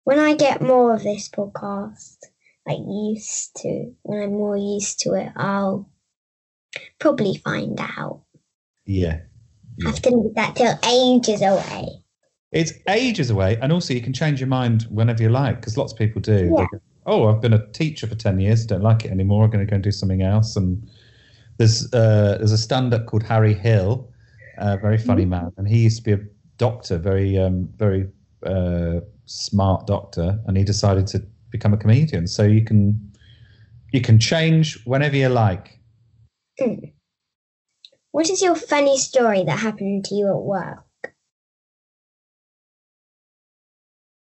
[0.04, 2.16] When I get more of this podcast,
[2.66, 5.88] like used to, when I'm more used to it, I'll
[6.98, 8.22] probably find out.
[8.86, 9.20] Yeah.
[9.84, 11.86] I have to leave that till ages away.
[12.52, 15.92] It's ages away, and also you can change your mind whenever you like, because lots
[15.92, 16.52] of people do.
[16.56, 16.66] Yeah.
[16.72, 19.44] go, oh, I've been a teacher for ten years, don't like it anymore.
[19.44, 20.56] I'm going to go and do something else.
[20.56, 20.88] And
[21.60, 24.10] there's uh, there's a stand-up called Harry Hill,
[24.56, 28.08] a very funny man, and he used to be a doctor, very um, very
[28.46, 32.26] uh, smart doctor, and he decided to become a comedian.
[32.26, 33.12] So you can
[33.92, 35.78] you can change whenever you like.
[36.58, 36.94] Mm.
[38.12, 41.12] What is your funny story that happened to you at work?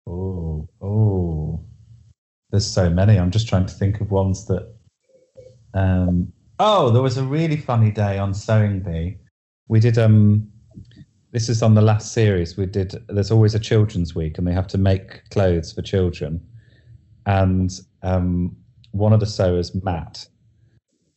[0.08, 1.64] Oh, oh.
[2.50, 3.16] There's so many.
[3.16, 4.74] I'm just trying to think of ones that.
[5.72, 9.18] Um, oh, there was a really funny day on Sewing Bee.
[9.68, 9.98] We did.
[9.98, 10.48] Um,
[11.32, 12.56] this is on the last series.
[12.56, 12.94] We did.
[13.08, 16.46] There's always a children's week, and they have to make clothes for children.
[17.26, 17.70] And
[18.02, 18.56] um,
[18.90, 20.26] one of the sewers, Matt,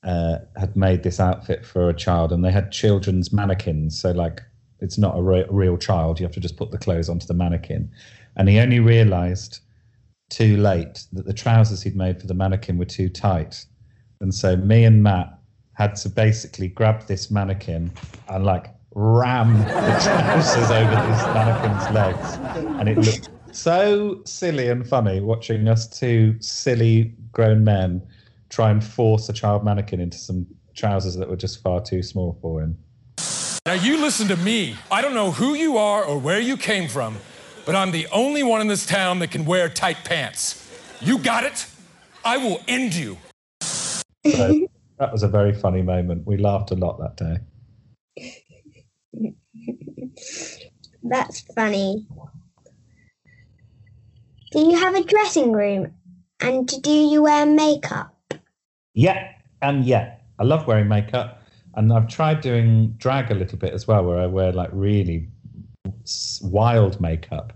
[0.03, 3.99] uh, had made this outfit for a child, and they had children's mannequins.
[3.99, 4.41] So, like,
[4.79, 6.19] it's not a re- real child.
[6.19, 7.91] You have to just put the clothes onto the mannequin.
[8.37, 9.59] And he only realised
[10.29, 13.65] too late that the trousers he'd made for the mannequin were too tight.
[14.19, 15.37] And so me and Matt
[15.73, 17.91] had to basically grab this mannequin
[18.29, 19.65] and like ram the
[20.03, 22.37] trousers over this mannequin's legs.
[22.79, 28.01] And it looked so silly and funny watching us two silly grown men
[28.49, 32.37] try and force a child mannequin into some trousers that were just far too small
[32.41, 32.77] for him.
[33.65, 34.75] Now, you listen to me.
[34.91, 37.17] I don't know who you are or where you came from,
[37.65, 40.61] but I'm the only one in this town that can wear tight pants.
[41.01, 41.65] You got it?
[42.23, 43.17] I will end you.
[44.31, 44.67] So
[44.99, 46.25] that was a very funny moment.
[46.25, 47.37] We laughed a lot that day.
[51.03, 52.07] That's funny.
[54.51, 55.93] Do you have a dressing room?
[56.39, 58.15] And do you wear makeup?
[58.93, 61.41] Yeah, and yeah, I love wearing makeup,
[61.75, 65.27] and I've tried doing drag a little bit as well, where I wear like really
[66.41, 67.53] wild makeup,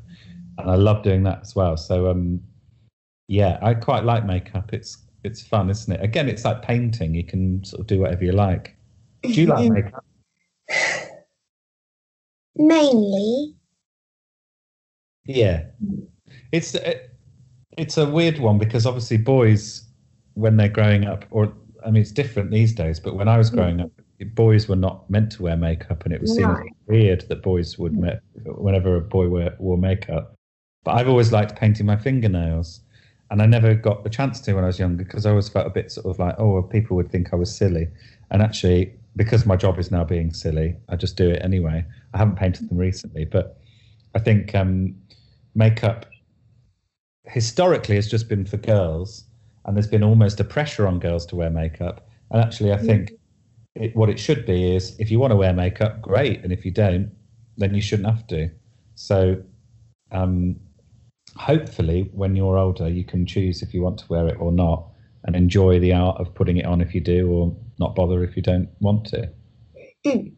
[0.58, 1.78] and I love doing that as well.
[1.78, 2.42] So um,
[3.28, 4.74] yeah, I quite like makeup.
[4.74, 6.02] It's it's fun, isn't it?
[6.04, 7.14] Again, it's like painting.
[7.14, 8.76] You can sort of do whatever you like.
[9.24, 10.06] Do you like makeup?
[12.56, 13.56] Mainly.
[15.26, 15.66] Yeah,
[16.52, 17.16] it's it,
[17.78, 19.84] it's a weird one because obviously boys,
[20.34, 21.54] when they're growing up, or
[21.86, 23.00] I mean, it's different these days.
[23.00, 23.92] But when I was growing up,
[24.34, 26.66] boys were not meant to wear makeup, and it was seen as No.
[26.88, 28.20] weird that boys would mm.
[28.46, 30.36] ma- whenever a boy wear, wore makeup.
[30.84, 32.82] But I've always liked painting my fingernails,
[33.32, 35.68] and I never got the chance to when I was younger because I always felt
[35.68, 37.88] a bit sort of like, oh, well, people would think I was silly.
[38.32, 41.86] And actually, because my job is now being silly, I just do it anyway.
[42.14, 43.60] I haven't painted them recently, but
[44.16, 44.96] I think um,
[45.56, 46.08] makeup
[47.26, 49.26] historically has just been for girls,
[49.66, 52.08] and there's been almost a pressure on girls to wear makeup.
[52.32, 53.12] And actually, I think
[53.76, 56.66] it, what it should be is if you want to wear makeup, great, and if
[56.66, 57.12] you don't,
[57.58, 58.50] then you shouldn't have to.
[58.96, 59.44] So,
[60.12, 60.60] um,
[61.40, 64.86] hopefully, when you're older, you can choose if you want to wear it or not,
[65.24, 68.36] and enjoy the art of putting it on if you do, or not bother if
[68.36, 69.30] you don't want to.
[70.06, 70.34] Mm.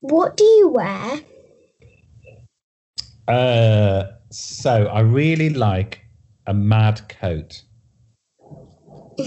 [0.00, 1.20] What do you wear?
[3.28, 6.00] Uh, so I really like
[6.46, 7.62] a mad coat.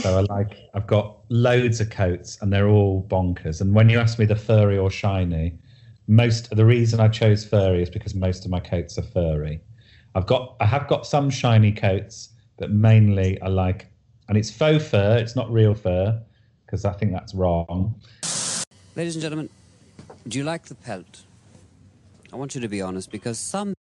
[0.01, 3.61] So I like I've got loads of coats and they're all bonkers.
[3.61, 5.57] And when you ask me the furry or shiny,
[6.07, 9.61] most the reason I chose furry is because most of my coats are furry.
[10.15, 13.87] I've got I have got some shiny coats, but mainly I like
[14.29, 16.19] and it's faux fur, it's not real fur,
[16.65, 17.99] because I think that's wrong.
[18.95, 19.49] Ladies and gentlemen,
[20.27, 21.23] do you like the pelt?
[22.31, 23.73] I want you to be honest because some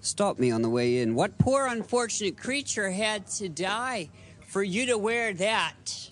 [0.00, 1.14] stopped me on the way in.
[1.14, 4.10] What poor unfortunate creature had to die
[4.48, 6.10] for you to wear that?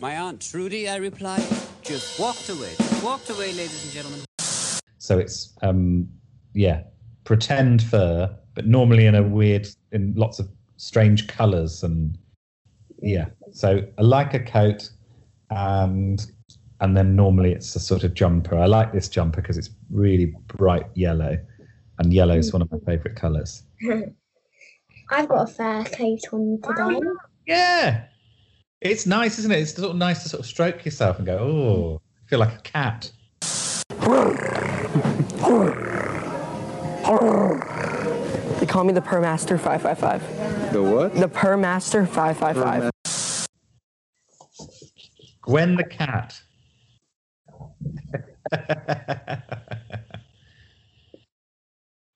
[0.00, 1.46] My Aunt Trudy, I replied,
[1.82, 2.74] just walked away.
[2.76, 4.20] Just walked away, ladies and gentlemen.
[4.98, 6.08] So it's um
[6.52, 6.82] yeah,
[7.26, 12.16] pretend fur, but normally in a weird in lots of strange colours and
[13.02, 13.26] Yeah.
[13.52, 14.88] So I like a coat,
[15.50, 16.24] and
[16.80, 18.56] and then normally it's a sort of jumper.
[18.56, 21.38] I like this jumper because it's really bright yellow,
[21.98, 23.62] and yellow is one of my favourite colours.
[25.10, 27.00] I've got a fur coat on today.
[27.46, 28.04] Yeah.
[28.80, 29.60] It's nice, isn't it?
[29.60, 32.54] It's sort of nice to sort of stroke yourself and go, oh, I feel like
[32.54, 33.10] a cat.
[37.06, 40.72] They call me the Permaster 555.
[40.72, 41.14] The what?
[41.14, 42.90] The Permaster 555.
[45.42, 46.40] Gwen the cat.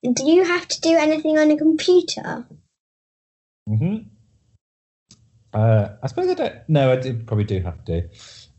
[0.02, 2.44] Do you have to do anything on a computer?
[3.68, 3.98] hmm
[5.52, 6.54] Uh, I suppose I don't.
[6.68, 8.08] No, I do, probably do have to.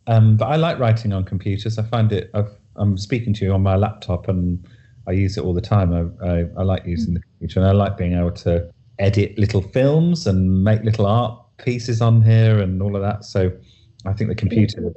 [0.08, 1.78] Um, but I like writing on computers.
[1.78, 2.30] I find it.
[2.34, 4.65] I've, I'm speaking to you on my laptop, and
[5.12, 5.93] I use it all the time.
[5.93, 9.62] I, I, I like using the computer, and I like being able to edit little
[9.62, 13.26] films and make little art pieces on here and all of that.
[13.26, 13.52] So
[14.06, 14.93] I think the computer,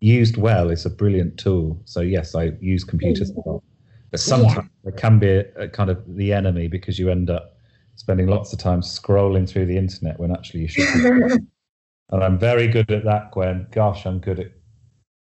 [0.00, 1.80] used well, is a brilliant tool.
[1.84, 3.62] So yes, I use computers a lot.
[4.10, 7.58] But sometimes it can be a, a kind of the enemy because you end up
[7.96, 10.86] spending lots of time scrolling through the internet when actually you should.
[10.94, 11.00] Be.
[12.10, 13.66] and I'm very good at that, Gwen.
[13.70, 14.52] Gosh, I'm good at.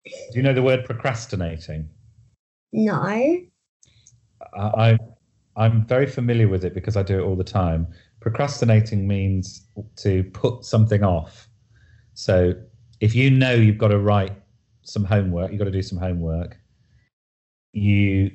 [0.05, 1.91] Do you know the word procrastinating?
[2.73, 3.50] No.
[4.55, 4.99] I,
[5.57, 7.87] I'm very familiar with it because I do it all the time.
[8.21, 11.49] Procrastinating means to put something off.
[12.15, 12.55] So
[13.01, 14.33] if you know you've got to write
[14.83, 16.57] some homework, you've got to do some homework.
[17.73, 18.31] You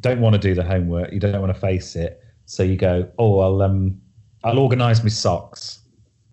[0.00, 1.12] don't want to do the homework.
[1.12, 2.20] You don't want to face it.
[2.46, 4.00] So you go, oh, I'll um,
[4.44, 5.80] I'll organise my socks.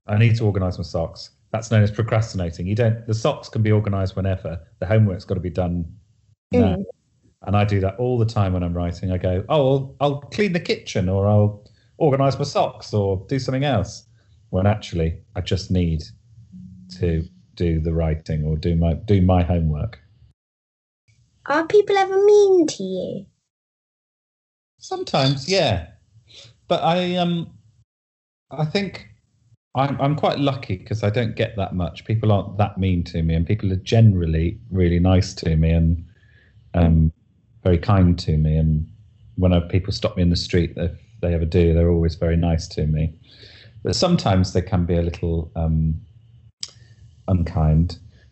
[0.07, 1.31] I need to organise my socks.
[1.51, 2.67] That's known as procrastinating.
[2.67, 3.05] You don't.
[3.07, 4.59] The socks can be organised whenever.
[4.79, 5.85] The homework's got to be done
[6.51, 6.77] now.
[7.45, 9.11] And I do that all the time when I'm writing.
[9.11, 11.63] I go, oh, I'll, I'll clean the kitchen, or I'll
[11.97, 14.05] organise my socks, or do something else.
[14.49, 16.03] When actually, I just need
[16.99, 19.99] to do the writing or do my do my homework.
[21.47, 23.25] Are people ever mean to you?
[24.79, 25.87] Sometimes, yeah.
[26.67, 27.51] But I um
[28.51, 29.07] I think
[29.75, 32.05] I'm I'm quite lucky because I don't get that much.
[32.05, 36.05] People aren't that mean to me and people are generally really nice to me and
[36.73, 37.11] um
[37.67, 38.87] very kind to me and
[39.35, 42.37] when I, people stop me in the street if they ever do, they're always very
[42.37, 43.03] nice to me.
[43.83, 45.99] But sometimes they can be a little um
[47.27, 47.89] unkind.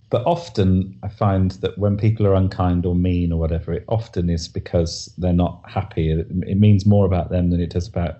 [0.09, 4.29] But often I find that when people are unkind or mean or whatever, it often
[4.29, 6.11] is because they're not happy.
[6.11, 8.15] It, it means more about them than it does about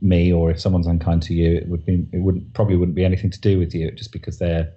[0.00, 0.32] me.
[0.32, 3.30] Or if someone's unkind to you, it would be it wouldn't probably wouldn't be anything
[3.30, 3.92] to do with you.
[3.92, 4.68] Just because they're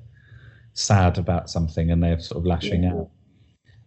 [0.73, 2.93] sad about something and they're sort of lashing Yeah.
[2.93, 3.10] out.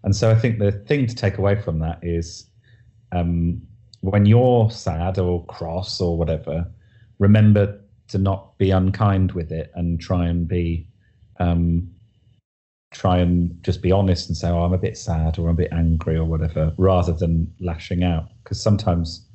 [0.05, 2.49] And so I think the thing to take away from that is
[3.13, 3.61] um,
[4.01, 6.67] when you're sad or cross or whatever,
[7.19, 10.87] remember to not be unkind with it and try and be
[11.41, 11.91] um,
[12.93, 15.59] try and just be honest and say, "Oh, I'm a bit sad or I'm a
[15.59, 18.29] bit angry or whatever," rather than lashing out.
[18.43, 19.27] Because sometimes,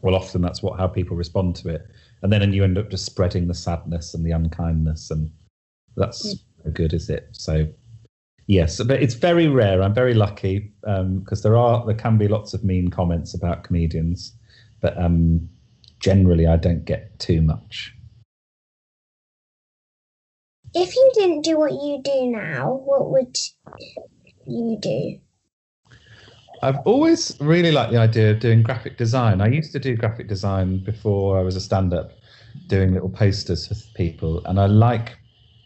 [0.00, 1.86] well, often that's what how people respond to it,
[2.22, 5.30] and then and you end up just spreading the sadness and the unkindness, and
[5.96, 7.28] that's no good, is it?
[7.32, 7.68] So.
[8.46, 9.82] Yes, but it's very rare.
[9.82, 14.32] I'm very lucky because there are there can be lots of mean comments about comedians,
[14.80, 15.48] but um,
[16.00, 17.94] generally I don't get too much.
[20.74, 23.36] If you didn't do what you do now, what would
[24.46, 25.20] you do?
[26.62, 29.40] I've always really liked the idea of doing graphic design.
[29.40, 32.12] I used to do graphic design before I was a stand up,
[32.68, 34.44] doing little posters for people.
[34.46, 35.18] And I like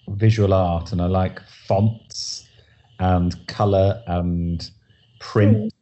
[0.09, 2.36] visual art and I like fonts
[2.99, 4.71] and color and
[5.21, 5.73] print.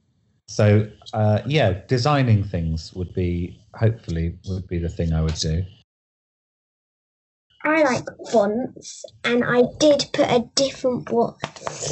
[0.49, 5.65] So, uh, yeah, designing things would be, hopefully, would be the thing I would do.
[7.67, 11.37] I like fonts, and I did put a different what?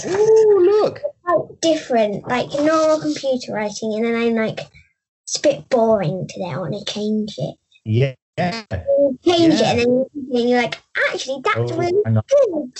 [0.06, 1.00] Oh, look!
[1.26, 4.60] Like different, like normal computer writing, and then I'm like,
[5.24, 6.50] it's a bit boring today.
[6.50, 7.56] I want to change it.
[7.84, 8.14] Yeah.
[8.36, 8.64] Change
[9.24, 9.46] Yeah.
[9.46, 10.78] it, and then you- you're like,
[11.10, 12.78] actually, that's Oh, really good.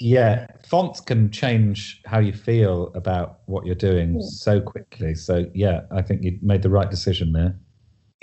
[0.00, 4.20] Yeah, fonts can change how you feel about what you're doing Hmm.
[4.20, 5.14] so quickly.
[5.14, 7.56] So, yeah, I think you made the right decision there.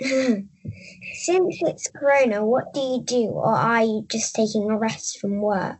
[0.00, 5.40] Since it's Corona, what do you do, or are you just taking a rest from
[5.40, 5.78] work?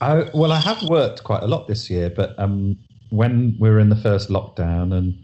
[0.00, 2.78] I, well, I have worked quite a lot this year, but um,
[3.10, 5.14] when we were in the first lockdown and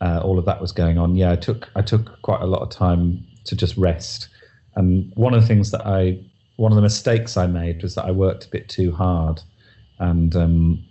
[0.00, 2.62] uh, all of that was going on, yeah, I took I took quite a lot
[2.62, 4.28] of time to just rest.
[4.74, 6.18] And one of the things that I,
[6.56, 9.40] one of the mistakes I made was that I worked a bit too hard,
[9.98, 10.84] and um,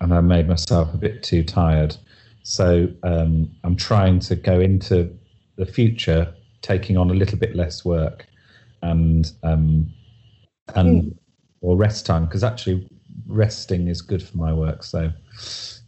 [0.00, 1.96] and I made myself a bit too tired.
[2.42, 5.16] So um, I'm trying to go into
[5.56, 8.26] the future taking on a little bit less work
[8.82, 9.92] and um,
[10.74, 11.16] and
[11.60, 12.88] or rest time because actually
[13.26, 14.82] resting is good for my work.
[14.82, 15.12] So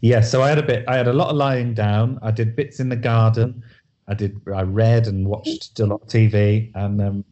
[0.00, 0.84] yeah, so I had a bit.
[0.88, 2.18] I had a lot of lying down.
[2.22, 3.62] I did bits in the garden.
[4.06, 4.40] I did.
[4.54, 7.24] I read and watched a lot of TV, and um,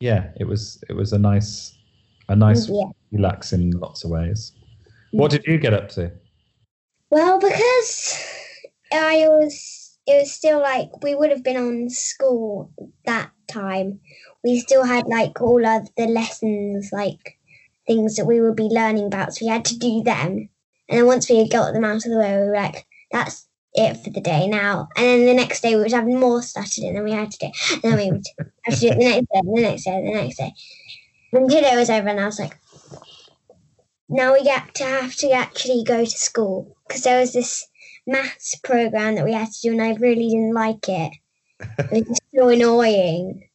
[0.00, 1.76] yeah, it was it was a nice
[2.28, 2.90] a nice Yeah.
[3.12, 4.52] relax in lots of ways.
[5.14, 5.18] Mm.
[5.18, 6.12] What did you get up to?
[7.10, 8.22] Well, because
[8.92, 12.70] I was, it was still like we would have been on school
[13.06, 14.00] that time.
[14.44, 17.38] We still had like all of the lessons, like
[17.86, 19.34] things that we would be learning about.
[19.34, 20.50] So we had to do them.
[20.90, 23.47] And then once we had got them out of the way, we were like, that's
[23.74, 24.88] it for the day now.
[24.96, 27.38] And then the next day we would have more do, and then we had to
[27.38, 27.72] do it.
[27.72, 28.26] And then we would
[28.64, 30.52] have to do it the next day, the next day, the next day.
[31.32, 32.56] Until it was over, and I was like,
[34.08, 37.66] now we get to have to actually go to school because there was this
[38.06, 41.12] maths program that we had to do and I really didn't like it.
[41.92, 43.48] It was so annoying.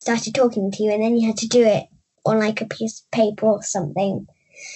[0.00, 1.84] Started talking to you and then you had to do it
[2.26, 4.26] on like a piece of paper or something.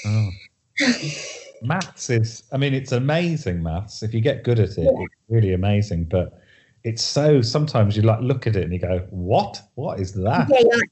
[0.07, 0.31] Oh.
[1.65, 4.03] maths is i mean it's amazing maths.
[4.03, 6.41] If you get good at it it's really amazing but
[6.85, 9.61] it's so sometimes you like look at it and you go what?
[9.75, 10.49] What is that?
[10.51, 10.91] Yeah, like,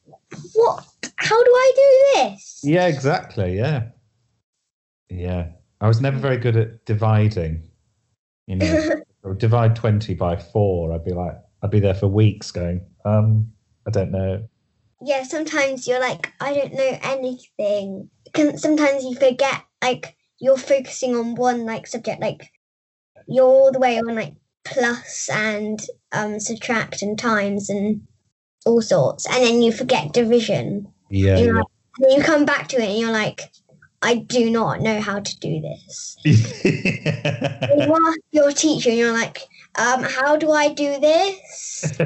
[0.54, 0.86] what?
[1.16, 2.60] How do I do this?
[2.64, 3.88] yeah exactly yeah.
[5.10, 5.48] Yeah.
[5.82, 7.68] I was never very good at dividing
[8.46, 8.90] you know.
[9.36, 13.52] Divide 20 by 4 i'd be like i'd be there for weeks going um
[13.86, 14.42] i don't know.
[15.04, 18.08] Yeah, sometimes you're like, I don't know anything.
[18.34, 22.50] Can- Sometimes you forget, like, you're focusing on one, like, subject, like,
[23.28, 24.34] you're all the way on, like,
[24.64, 25.80] plus and
[26.10, 28.02] um, subtract and times and
[28.66, 29.24] all sorts.
[29.26, 30.88] And then you forget division.
[31.10, 31.60] yeah, You're yeah.
[31.60, 31.66] like-
[32.00, 33.50] then you come back to it and you're like,
[34.02, 36.16] I do not know how to do this.
[36.24, 39.42] You ask your teacher and you're like,
[39.76, 41.92] um, how do I do this?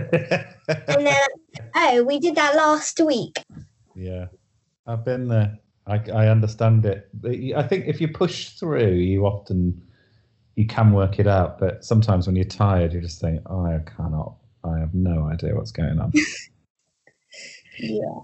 [0.68, 3.41] And they're like, oh, we did that last week.
[3.95, 4.26] Yeah,
[4.87, 5.59] I've been there.
[5.87, 7.09] I, I understand it.
[7.57, 9.82] I think if you push through, you often
[10.57, 11.59] you can work it out.
[11.59, 14.37] But sometimes when you're tired, you just think, "Oh, I cannot.
[14.64, 16.12] I have no idea what's going on."
[17.78, 18.20] Yeah.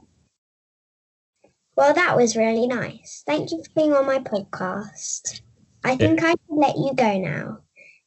[1.77, 3.23] Well, that was really nice.
[3.27, 5.41] Thank you for being on my podcast.
[5.85, 7.59] I think I should let you go now.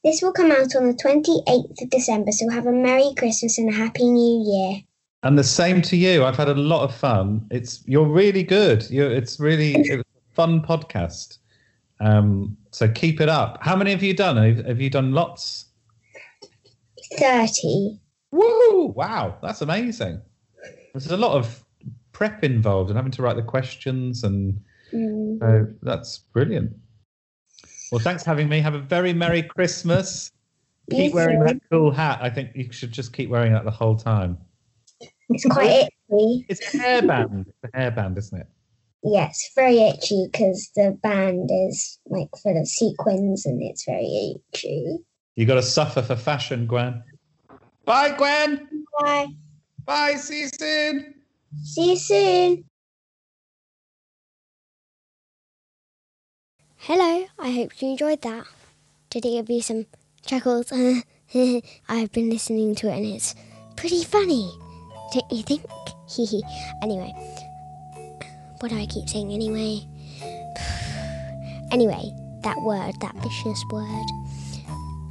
[0.04, 3.70] This will come out on the 28th of December, so have a Merry Christmas and
[3.70, 4.82] a Happy New Year.
[5.26, 6.24] And the same to you.
[6.24, 7.46] I've had a lot of fun.
[7.52, 8.90] It's you're really good.
[8.90, 11.40] You're, it's really it was a fun podcast.
[12.00, 13.58] Um, so keep it up.
[13.62, 14.38] How many have you done?
[14.38, 15.66] Have, have you done lots?
[17.18, 18.00] 30.
[18.32, 18.88] Woo!
[18.96, 20.22] Wow, that's amazing.
[20.94, 21.64] There's a lot of
[22.12, 24.60] prep involved and having to write the questions, and
[24.94, 25.40] Mm.
[25.40, 26.72] so that's brilliant.
[27.92, 28.60] Well, thanks for having me.
[28.62, 30.32] Have a very merry Christmas.
[30.92, 32.20] Keep wearing that cool hat.
[32.22, 34.38] I think you should just keep wearing that the whole time.
[35.30, 36.46] It's quite itchy.
[36.50, 37.48] It's a hairband.
[37.48, 38.48] It's a hairband, isn't it?
[39.04, 44.98] Yes, very itchy because the band is like full of sequins and it's very itchy.
[45.36, 47.04] You got to suffer for fashion, Gwen.
[47.86, 48.68] Bye, Gwen.
[49.00, 49.28] Bye.
[49.86, 50.16] Bye.
[50.16, 51.14] See you soon.
[51.64, 52.66] See you soon.
[56.78, 58.46] Hello, I hope you enjoyed that.
[59.10, 59.86] Did it give you some
[60.26, 60.72] chuckles?
[61.90, 63.34] I've been listening to it and it's
[63.76, 64.52] pretty funny,
[65.14, 65.62] don't you think?
[66.08, 66.42] Hehe.
[66.84, 67.14] anyway,
[68.60, 69.82] what do I keep saying anyway?
[71.72, 74.06] anyway, that word, that vicious word.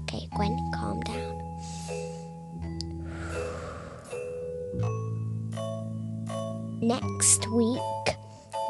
[0.03, 1.35] Okay, Gwen, calm down.
[6.81, 8.17] Next week,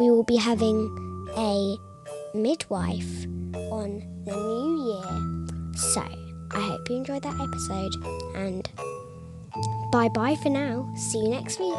[0.00, 0.88] we will be having
[1.36, 1.76] a
[2.34, 3.26] midwife
[3.70, 5.04] on the new year.
[5.92, 6.02] So,
[6.52, 7.94] I hope you enjoyed that episode
[8.36, 8.68] and
[9.90, 10.86] bye bye for now.
[10.94, 11.74] See you next week.